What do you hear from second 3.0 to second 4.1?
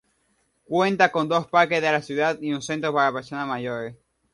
personas mayores.